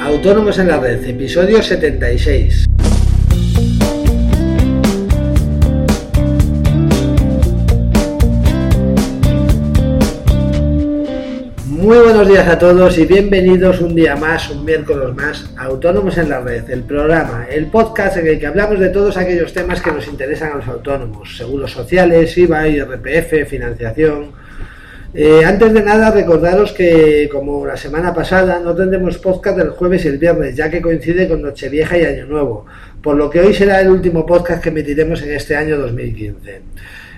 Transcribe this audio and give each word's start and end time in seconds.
Autónomos 0.00 0.58
en 0.58 0.68
la 0.68 0.78
Red, 0.78 1.04
episodio 1.04 1.62
76. 1.62 2.66
Muy 11.66 11.98
buenos 11.98 12.28
días 12.28 12.46
a 12.46 12.58
todos 12.58 12.98
y 12.98 13.06
bienvenidos 13.06 13.80
un 13.80 13.94
día 13.94 14.16
más, 14.16 14.50
un 14.50 14.64
miércoles 14.64 15.14
más, 15.14 15.50
Autónomos 15.56 16.18
en 16.18 16.28
la 16.28 16.40
Red, 16.40 16.70
el 16.70 16.82
programa, 16.82 17.46
el 17.50 17.66
podcast 17.66 18.18
en 18.18 18.26
el 18.26 18.38
que 18.38 18.46
hablamos 18.46 18.78
de 18.78 18.90
todos 18.90 19.16
aquellos 19.16 19.52
temas 19.52 19.80
que 19.80 19.92
nos 19.92 20.06
interesan 20.08 20.52
a 20.52 20.56
los 20.56 20.68
autónomos, 20.68 21.36
seguros 21.36 21.72
sociales, 21.72 22.36
IVA, 22.36 22.68
IRPF, 22.68 23.48
financiación, 23.48 24.32
eh, 25.14 25.44
antes 25.44 25.72
de 25.72 25.82
nada, 25.82 26.10
recordaros 26.10 26.72
que, 26.72 27.28
como 27.30 27.66
la 27.66 27.76
semana 27.76 28.14
pasada, 28.14 28.60
no 28.60 28.74
tendremos 28.74 29.18
podcast 29.18 29.58
el 29.58 29.70
jueves 29.70 30.04
y 30.04 30.08
el 30.08 30.18
viernes, 30.18 30.56
ya 30.56 30.70
que 30.70 30.80
coincide 30.80 31.28
con 31.28 31.42
Nochevieja 31.42 31.98
y 31.98 32.04
Año 32.04 32.26
Nuevo, 32.26 32.66
por 33.02 33.16
lo 33.16 33.28
que 33.28 33.40
hoy 33.40 33.52
será 33.52 33.80
el 33.80 33.90
último 33.90 34.24
podcast 34.24 34.62
que 34.62 34.70
emitiremos 34.70 35.22
en 35.22 35.32
este 35.32 35.56
año 35.56 35.78
2015. 35.78 36.62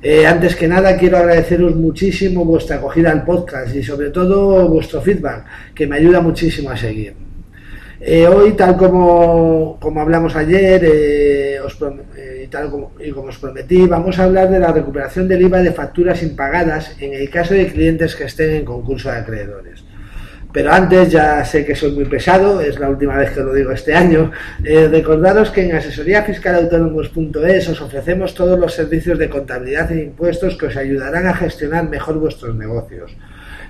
Eh, 0.00 0.26
antes 0.26 0.54
que 0.54 0.68
nada, 0.68 0.96
quiero 0.96 1.18
agradeceros 1.18 1.74
muchísimo 1.74 2.44
vuestra 2.44 2.76
acogida 2.76 3.10
al 3.10 3.24
podcast 3.24 3.74
y, 3.74 3.82
sobre 3.82 4.10
todo, 4.10 4.68
vuestro 4.68 5.00
feedback, 5.00 5.44
que 5.74 5.86
me 5.86 5.96
ayuda 5.96 6.20
muchísimo 6.20 6.70
a 6.70 6.76
seguir. 6.76 7.27
Eh, 8.00 8.28
hoy, 8.28 8.52
tal 8.52 8.76
como, 8.76 9.76
como 9.80 10.00
hablamos 10.00 10.36
ayer, 10.36 11.60
os 11.64 11.76
tal 12.48 12.70
como, 12.70 12.92
y 12.98 13.10
como 13.10 13.28
os 13.28 13.38
prometí, 13.38 13.86
vamos 13.86 14.18
a 14.18 14.24
hablar 14.24 14.50
de 14.50 14.60
la 14.60 14.72
recuperación 14.72 15.28
del 15.28 15.42
IVA 15.42 15.58
de 15.58 15.72
facturas 15.72 16.22
impagadas 16.22 16.96
en 17.00 17.12
el 17.14 17.28
caso 17.28 17.54
de 17.54 17.66
clientes 17.66 18.14
que 18.14 18.24
estén 18.24 18.54
en 18.54 18.64
concurso 18.64 19.10
de 19.10 19.18
acreedores. 19.18 19.84
Pero 20.52 20.72
antes, 20.72 21.10
ya 21.10 21.44
sé 21.44 21.66
que 21.66 21.74
soy 21.74 21.92
muy 21.92 22.06
pesado, 22.06 22.60
es 22.60 22.78
la 22.78 22.88
última 22.88 23.16
vez 23.16 23.32
que 23.32 23.40
lo 23.40 23.52
digo 23.52 23.70
este 23.72 23.94
año, 23.94 24.30
eh, 24.64 24.88
recordaros 24.88 25.50
que 25.50 25.68
en 25.68 25.76
asesoríafiscalautónomos.es 25.76 27.68
os 27.68 27.80
ofrecemos 27.82 28.32
todos 28.32 28.58
los 28.58 28.72
servicios 28.72 29.18
de 29.18 29.28
contabilidad 29.28 29.92
e 29.92 30.04
impuestos 30.04 30.56
que 30.56 30.66
os 30.66 30.76
ayudarán 30.76 31.26
a 31.26 31.34
gestionar 31.34 31.88
mejor 31.88 32.18
vuestros 32.18 32.54
negocios 32.54 33.14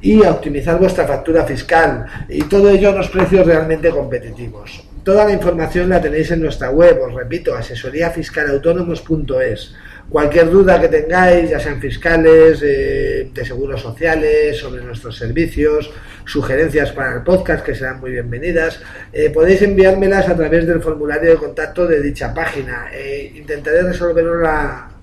y 0.00 0.24
a 0.24 0.30
optimizar 0.30 0.78
vuestra 0.78 1.06
factura 1.06 1.44
fiscal 1.44 2.06
y 2.28 2.42
todo 2.42 2.70
ello 2.70 2.90
a 2.90 2.92
unos 2.92 3.08
precios 3.08 3.46
realmente 3.46 3.90
competitivos. 3.90 4.86
Toda 5.06 5.24
la 5.24 5.32
información 5.32 5.88
la 5.88 6.00
tenéis 6.00 6.32
en 6.32 6.40
nuestra 6.40 6.70
web, 6.70 7.00
os 7.00 7.14
repito, 7.14 7.54
asesoríafiscalautónomos.es. 7.54 9.76
Cualquier 10.08 10.50
duda 10.50 10.80
que 10.80 10.88
tengáis, 10.88 11.50
ya 11.50 11.60
sean 11.60 11.80
fiscales, 11.80 12.60
eh, 12.64 13.30
de 13.32 13.44
seguros 13.44 13.82
sociales, 13.82 14.56
sobre 14.56 14.82
nuestros 14.82 15.16
servicios, 15.16 15.92
sugerencias 16.24 16.90
para 16.90 17.14
el 17.14 17.22
podcast, 17.22 17.64
que 17.64 17.76
serán 17.76 18.00
muy 18.00 18.10
bienvenidas, 18.10 18.80
eh, 19.12 19.30
podéis 19.30 19.62
enviármelas 19.62 20.28
a 20.28 20.34
través 20.34 20.66
del 20.66 20.82
formulario 20.82 21.30
de 21.30 21.36
contacto 21.36 21.86
de 21.86 22.02
dicha 22.02 22.34
página. 22.34 22.88
e 22.92 23.32
intentaré 23.36 23.82
resolverlo 23.82 24.42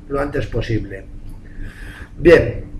lo 0.09 0.19
antes 0.19 0.47
posible. 0.47 1.05
Bien, 2.17 2.72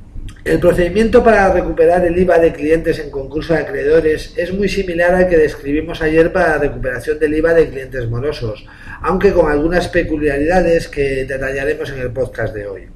el 0.46 0.60
procedimiento 0.60 1.24
para 1.24 1.54
recuperar 1.54 2.06
el 2.06 2.18
IVA 2.18 2.38
de 2.38 2.52
clientes 2.52 3.00
en 3.00 3.10
concurso 3.10 3.54
de 3.54 3.60
acreedores 3.60 4.34
es 4.36 4.54
muy 4.54 4.68
similar 4.68 5.16
al 5.16 5.30
que 5.30 5.38
describimos 5.38 6.02
ayer 6.02 6.34
para 6.34 6.50
la 6.50 6.58
recuperación 6.58 7.18
del 7.18 7.36
IVA 7.36 7.54
de 7.54 7.70
clientes 7.70 8.10
morosos, 8.10 8.66
aunque 9.02 9.32
con 9.32 9.50
algunas 9.50 9.88
peculiaridades 9.88 10.90
que 10.90 11.24
detallaremos 11.24 11.90
en 11.92 12.00
el 12.00 12.12
podcast 12.12 12.54
de 12.54 12.68
hoy. 12.68 12.88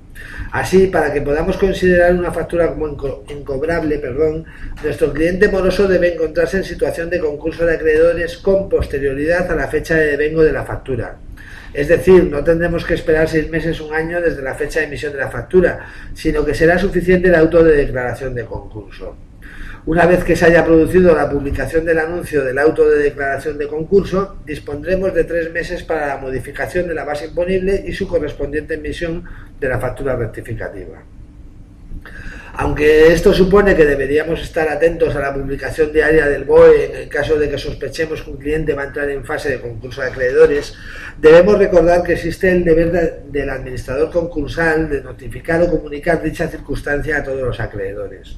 Así, 0.52 0.88
para 0.88 1.12
que 1.14 1.22
podamos 1.22 1.58
considerar 1.58 2.14
una 2.14 2.32
factura 2.32 2.70
como 2.70 2.88
incobrable, 3.30 4.00
perdón, 4.00 4.46
nuestro 4.84 5.12
cliente 5.12 5.50
moroso 5.50 5.88
debe 5.88 6.14
encontrarse 6.14 6.58
en 6.58 6.64
situación 6.64 7.10
de 7.10 7.20
concurso 7.20 7.66
de 7.66 7.76
acreedores 7.76 8.38
con 8.38 8.70
posterioridad 8.70 9.52
a 9.52 9.56
la 9.56 9.68
fecha 9.68 9.96
de 9.96 10.12
devengo 10.12 10.44
de 10.44 10.54
la 10.54 10.64
factura, 10.64 11.18
es 11.74 11.88
decir, 11.88 12.24
no 12.24 12.44
tendremos 12.44 12.86
que 12.86 12.94
esperar 12.94 13.28
seis 13.28 13.50
meses, 13.50 13.80
un 13.82 13.94
año 13.94 14.22
desde 14.22 14.42
la 14.42 14.56
fecha 14.56 14.80
de 14.80 14.88
emisión 14.88 15.14
de 15.14 15.20
la 15.20 15.30
factura, 15.30 15.86
sino 16.14 16.46
que 16.46 16.54
será 16.54 16.80
suficiente 16.80 17.28
el 17.28 17.36
auto 17.36 17.64
de 17.64 17.76
declaración 17.76 18.34
de 18.34 18.46
concurso. 18.46 19.16
Una 19.88 20.06
vez 20.06 20.26
que 20.26 20.36
se 20.36 20.44
haya 20.44 20.66
producido 20.66 21.16
la 21.16 21.30
publicación 21.30 21.86
del 21.86 22.00
anuncio 22.00 22.44
del 22.44 22.60
auto 22.60 22.90
de 22.90 23.04
declaración 23.04 23.58
de 23.58 23.70
concurso, 23.70 24.36
dispondremos 24.46 25.14
de 25.14 25.24
tres 25.24 25.50
meses 25.50 25.82
para 25.82 26.08
la 26.08 26.18
modificación 26.18 26.90
de 26.90 26.94
la 26.94 27.06
base 27.06 27.28
imponible 27.28 27.86
y 27.88 27.94
su 27.94 28.06
correspondiente 28.06 28.74
emisión 28.74 29.24
de 29.58 29.70
la 29.70 29.80
factura 29.80 30.18
rectificativa. 30.18 31.02
Aunque 32.56 33.14
esto 33.14 33.34
supone 33.34 33.78
que 33.78 33.86
deberíamos 33.86 34.42
estar 34.42 34.68
atentos 34.68 35.16
a 35.16 35.22
la 35.22 35.34
publicación 35.34 35.94
diaria 35.94 36.28
del 36.28 36.44
BOE 36.44 36.88
en 36.88 36.96
el 37.04 37.08
caso 37.08 37.40
de 37.40 37.50
que 37.50 37.58
sospechemos 37.58 38.22
que 38.24 38.32
un 38.32 38.38
cliente 38.38 38.74
va 38.74 38.82
a 38.82 38.88
entrar 38.88 39.10
en 39.10 39.24
fase 39.24 39.52
de 39.52 39.62
concurso 39.62 40.02
de 40.02 40.08
acreedores, 40.08 40.74
debemos 41.18 41.58
recordar 41.58 42.04
que 42.04 42.12
existe 42.12 42.52
el 42.52 42.66
deber 42.66 43.24
del 43.24 43.50
administrador 43.50 44.12
concursal 44.12 44.90
de 44.90 45.02
notificar 45.02 45.62
o 45.62 45.72
comunicar 45.72 46.22
dicha 46.22 46.50
circunstancia 46.50 47.20
a 47.20 47.24
todos 47.24 47.42
los 47.42 47.60
acreedores. 47.62 48.38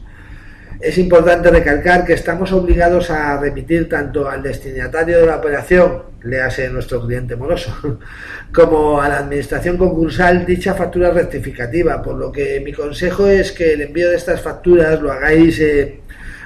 Es 0.80 0.98
importante 0.98 1.52
recalcar 1.52 2.06
que 2.06 2.14
estamos 2.14 2.54
obligados 2.54 3.10
a 3.10 3.38
remitir 3.38 3.90
tanto 3.90 4.30
al 4.30 4.42
destinatario 4.42 5.20
de 5.20 5.26
la 5.26 5.36
operación, 5.36 6.04
léase 6.24 6.70
nuestro 6.70 7.06
cliente 7.06 7.36
moroso, 7.36 7.76
como 8.54 9.02
a 9.02 9.10
la 9.10 9.18
administración 9.18 9.76
concursal 9.76 10.46
dicha 10.46 10.74
factura 10.74 11.12
rectificativa, 11.12 12.02
por 12.02 12.16
lo 12.16 12.32
que 12.32 12.62
mi 12.62 12.72
consejo 12.72 13.28
es 13.28 13.52
que 13.52 13.74
el 13.74 13.82
envío 13.82 14.10
de 14.10 14.16
estas 14.16 14.40
facturas 14.40 15.02
lo 15.02 15.12
hagáis 15.12 15.60
eh, 15.60 16.00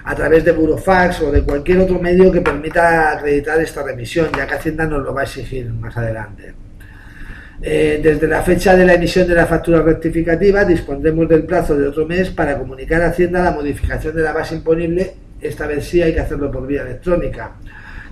a 0.04 0.16
través 0.16 0.44
de 0.44 0.52
Burofax 0.52 1.22
o 1.22 1.32
de 1.32 1.44
cualquier 1.44 1.82
otro 1.82 2.00
medio 2.00 2.32
que 2.32 2.42
permita 2.42 3.12
acreditar 3.12 3.62
esta 3.62 3.84
remisión, 3.84 4.30
ya 4.36 4.48
que 4.48 4.56
Hacienda 4.56 4.88
nos 4.88 5.04
lo 5.04 5.14
va 5.14 5.22
a 5.22 5.26
exigir 5.26 5.72
más 5.74 5.96
adelante. 5.96 6.56
Eh, 7.66 8.01
desde 8.03 8.28
la 8.28 8.41
fecha 8.41 8.75
de 8.75 8.85
la 8.85 8.96
emisión 8.96 9.25
de 9.25 9.35
la 9.35 9.46
factura 9.46 9.81
rectificativa 9.81 10.66
dispondremos 10.66 11.29
del 11.29 11.44
plazo 11.44 11.78
de 11.78 11.88
otro 11.88 12.06
mes 12.06 12.29
para 12.29 12.57
comunicar 12.57 13.01
a 13.01 13.07
Hacienda 13.07 13.41
la 13.41 13.51
modificación 13.51 14.13
de 14.13 14.22
la 14.22 14.34
base 14.34 14.56
imponible, 14.56 15.13
esta 15.40 15.66
vez 15.66 15.85
sí 15.85 16.02
hay 16.02 16.13
que 16.13 16.19
hacerlo 16.19 16.52
por 16.52 16.68
vía 16.68 16.81
electrónica, 16.81 17.53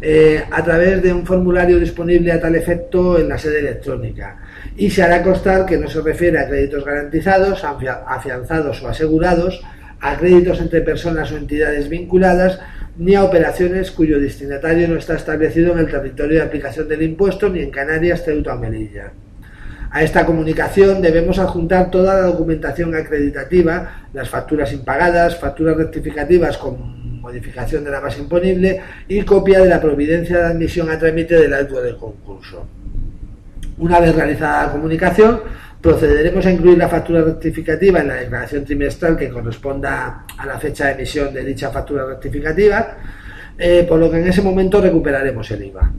eh, 0.02 0.42
a 0.50 0.64
través 0.64 1.04
de 1.04 1.12
un 1.12 1.26
formulario 1.26 1.82
disponible 1.82 2.32
a 2.32 2.40
tal 2.40 2.56
efecto 2.56 3.20
en 3.20 3.28
la 3.28 3.38
sede 3.38 3.60
electrónica. 3.60 4.38
Y 4.78 4.90
se 4.90 5.04
hará 5.04 5.22
constar 5.22 5.66
que 5.66 5.78
no 5.78 5.90
se 5.90 6.00
refiere 6.00 6.40
a 6.40 6.48
créditos 6.48 6.86
garantizados, 6.86 7.66
afianzados 7.66 8.82
o 8.82 8.88
asegurados, 8.88 9.62
a 10.00 10.16
créditos 10.16 10.62
entre 10.62 10.80
personas 10.80 11.30
o 11.30 11.36
entidades 11.36 11.90
vinculadas, 11.90 12.58
ni 12.98 13.16
a 13.16 13.26
operaciones 13.26 13.92
cuyo 13.92 14.18
destinatario 14.18 14.88
no 14.88 14.96
está 14.96 15.16
establecido 15.16 15.74
en 15.74 15.80
el 15.80 15.92
territorio 15.92 16.38
de 16.38 16.46
aplicación 16.46 16.88
del 16.88 17.02
impuesto 17.02 17.50
ni 17.50 17.60
en 17.60 17.70
Canarias, 17.70 18.24
Ceuta 18.24 18.56
o 18.56 18.58
Melilla. 18.58 19.12
A 19.92 20.04
esta 20.04 20.26
comunicación 20.26 21.02
debemos 21.02 21.38
adjuntar 21.38 21.92
toda 21.92 22.16
la 22.16 22.22
documentación 22.22 22.96
acreditativa, 22.96 24.08
las 24.14 24.30
facturas 24.30 24.72
impagadas, 24.72 25.38
facturas 25.38 25.76
rectificativas 25.76 26.58
con 26.58 27.20
modificación 27.20 27.84
de 27.84 27.92
la 27.92 28.00
base 28.00 28.22
imponible 28.22 28.82
y 29.10 29.22
copia 29.24 29.60
de 29.60 29.68
la 29.68 29.82
providencia 29.82 30.38
de 30.38 30.46
admisión 30.46 30.90
a 30.90 30.98
trámite 30.98 31.36
del 31.36 31.54
auto 31.54 31.82
del 31.82 31.98
concurso. 31.98 32.66
Una 33.80 34.00
vez 34.00 34.16
realizada 34.16 34.68
la 34.68 34.72
comunicación, 34.72 35.42
procederemos 35.82 36.46
a 36.46 36.52
incluir 36.52 36.78
la 36.78 36.88
factura 36.88 37.22
rectificativa 37.22 38.00
en 38.00 38.08
la 38.08 38.16
declaración 38.16 38.64
trimestral 38.64 39.18
que 39.18 39.30
corresponda 39.30 40.26
a 40.38 40.46
la 40.46 40.58
fecha 40.58 40.86
de 40.86 40.94
emisión 40.94 41.34
de 41.34 41.44
dicha 41.44 41.70
factura 41.70 42.06
rectificativa, 42.06 42.96
eh, 43.58 43.86
por 43.88 44.00
lo 44.00 44.10
que 44.10 44.20
en 44.20 44.28
ese 44.30 44.42
momento 44.42 44.80
recuperaremos 44.80 45.52
el 45.52 45.66
IVA. 45.66 45.92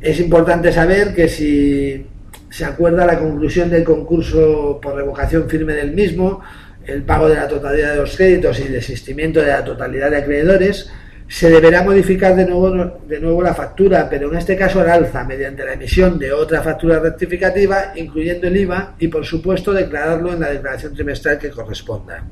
Es 0.00 0.20
importante 0.20 0.70
saber 0.70 1.12
que 1.14 1.28
si 1.28 2.06
se 2.54 2.64
acuerda 2.64 3.04
la 3.04 3.18
conclusión 3.18 3.68
del 3.68 3.82
concurso 3.82 4.78
por 4.80 4.94
revocación 4.94 5.48
firme 5.48 5.72
del 5.72 5.90
mismo, 5.90 6.40
el 6.86 7.02
pago 7.02 7.28
de 7.28 7.34
la 7.34 7.48
totalidad 7.48 7.94
de 7.94 7.96
los 7.96 8.16
créditos 8.16 8.60
y 8.60 8.62
el 8.62 8.72
desistimiento 8.74 9.40
de 9.40 9.48
la 9.48 9.64
totalidad 9.64 10.08
de 10.08 10.18
acreedores, 10.18 10.88
se 11.26 11.50
deberá 11.50 11.82
modificar 11.82 12.36
de 12.36 12.46
nuevo, 12.46 13.00
de 13.08 13.18
nuevo 13.18 13.42
la 13.42 13.54
factura, 13.54 14.08
pero 14.08 14.30
en 14.30 14.38
este 14.38 14.56
caso 14.56 14.80
al 14.80 14.88
alza, 14.88 15.24
mediante 15.24 15.64
la 15.64 15.72
emisión 15.72 16.16
de 16.16 16.32
otra 16.32 16.62
factura 16.62 17.00
rectificativa, 17.00 17.92
incluyendo 17.96 18.46
el 18.46 18.56
IVA, 18.56 18.94
y 19.00 19.08
por 19.08 19.24
supuesto 19.24 19.72
declararlo 19.72 20.32
en 20.32 20.38
la 20.38 20.50
declaración 20.50 20.94
trimestral 20.94 21.40
que 21.40 21.50
corresponda. 21.50 22.22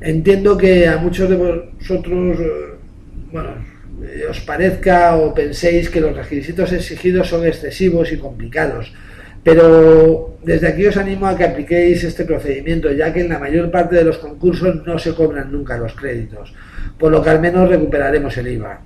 Entiendo 0.00 0.58
que 0.58 0.88
a 0.88 0.96
muchos 0.96 1.30
de 1.30 1.36
vosotros, 1.36 2.38
bueno, 3.30 3.50
os 4.28 4.40
parezca 4.40 5.14
o 5.14 5.32
penséis 5.32 5.90
que 5.90 6.00
los 6.00 6.16
requisitos 6.16 6.72
exigidos 6.72 7.28
son 7.28 7.46
excesivos 7.46 8.10
y 8.10 8.18
complicados. 8.18 8.92
Pero 9.48 10.36
desde 10.44 10.68
aquí 10.68 10.84
os 10.84 10.98
animo 10.98 11.24
a 11.26 11.34
que 11.34 11.44
apliquéis 11.44 12.04
este 12.04 12.26
procedimiento, 12.26 12.92
ya 12.92 13.14
que 13.14 13.22
en 13.22 13.30
la 13.30 13.38
mayor 13.38 13.70
parte 13.70 13.96
de 13.96 14.04
los 14.04 14.18
concursos 14.18 14.84
no 14.84 14.98
se 14.98 15.14
cobran 15.14 15.50
nunca 15.50 15.78
los 15.78 15.94
créditos, 15.94 16.52
por 16.98 17.10
lo 17.10 17.22
que 17.22 17.30
al 17.30 17.40
menos 17.40 17.66
recuperaremos 17.66 18.36
el 18.36 18.48
IVA. 18.48 18.82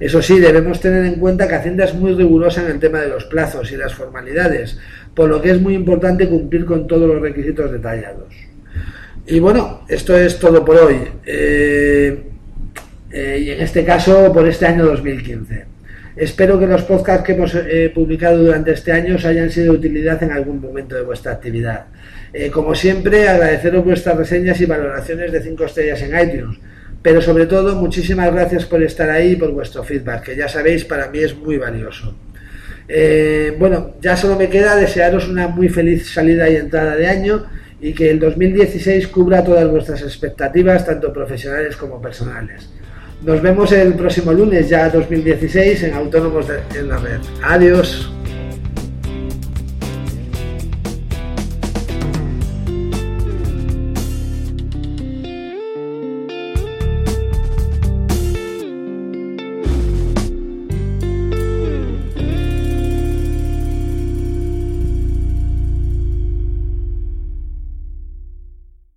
Eso 0.00 0.20
sí, 0.20 0.40
debemos 0.40 0.80
tener 0.80 1.04
en 1.04 1.20
cuenta 1.20 1.46
que 1.46 1.54
Hacienda 1.54 1.84
es 1.84 1.94
muy 1.94 2.14
rigurosa 2.14 2.64
en 2.64 2.72
el 2.72 2.80
tema 2.80 2.98
de 2.98 3.10
los 3.10 3.26
plazos 3.26 3.70
y 3.70 3.76
las 3.76 3.94
formalidades, 3.94 4.76
por 5.14 5.28
lo 5.28 5.40
que 5.40 5.52
es 5.52 5.60
muy 5.60 5.74
importante 5.76 6.28
cumplir 6.28 6.64
con 6.64 6.88
todos 6.88 7.08
los 7.08 7.22
requisitos 7.22 7.70
detallados. 7.70 8.34
Y 9.24 9.38
bueno, 9.38 9.82
esto 9.86 10.16
es 10.16 10.36
todo 10.36 10.64
por 10.64 10.78
hoy. 10.78 10.96
Eh, 11.24 12.24
eh, 13.12 13.38
y 13.40 13.50
en 13.50 13.60
este 13.60 13.84
caso 13.84 14.32
por 14.32 14.48
este 14.48 14.66
año 14.66 14.84
2015. 14.84 15.71
Espero 16.16 16.58
que 16.60 16.66
los 16.66 16.82
podcasts 16.82 17.24
que 17.24 17.32
hemos 17.32 17.54
eh, 17.54 17.90
publicado 17.94 18.44
durante 18.44 18.72
este 18.72 18.92
año 18.92 19.16
os 19.16 19.24
hayan 19.24 19.50
sido 19.50 19.72
de 19.72 19.78
utilidad 19.78 20.22
en 20.22 20.30
algún 20.32 20.60
momento 20.60 20.94
de 20.94 21.02
vuestra 21.02 21.32
actividad. 21.32 21.86
Eh, 22.32 22.50
como 22.50 22.74
siempre, 22.74 23.28
agradeceros 23.28 23.84
vuestras 23.84 24.16
reseñas 24.16 24.60
y 24.60 24.66
valoraciones 24.66 25.32
de 25.32 25.42
5 25.42 25.64
estrellas 25.64 26.02
en 26.02 26.28
iTunes, 26.28 26.58
pero 27.00 27.22
sobre 27.22 27.46
todo 27.46 27.76
muchísimas 27.76 28.32
gracias 28.32 28.66
por 28.66 28.82
estar 28.82 29.08
ahí 29.08 29.32
y 29.32 29.36
por 29.36 29.52
vuestro 29.52 29.82
feedback, 29.82 30.24
que 30.24 30.36
ya 30.36 30.48
sabéis 30.48 30.84
para 30.84 31.08
mí 31.08 31.18
es 31.20 31.34
muy 31.34 31.56
valioso. 31.56 32.14
bueno, 33.58 33.94
ya 34.02 34.16
solo 34.16 34.36
me 34.36 34.50
queda 34.50 34.76
desearos 34.76 35.28
una 35.28 35.48
muy 35.48 35.70
feliz 35.70 36.10
salida 36.10 36.48
y 36.50 36.56
entrada 36.56 36.94
de 36.94 37.06
año 37.06 37.46
y 37.80 37.94
que 37.94 38.10
el 38.10 38.20
2016 38.20 39.08
cubra 39.08 39.42
todas 39.42 39.68
vuestras 39.70 40.02
expectativas, 40.02 40.84
tanto 40.84 41.10
profesionales 41.10 41.76
como 41.76 42.02
personales. 42.02 42.68
Nos 43.24 43.40
vemos 43.40 43.70
el 43.70 43.94
próximo 43.94 44.32
lunes, 44.32 44.68
ya 44.68 44.90
2016, 44.90 45.84
en 45.84 45.94
Autónomos 45.94 46.46
en 46.74 46.88
la 46.88 46.98
Red. 46.98 47.20
Adiós. 47.44 48.10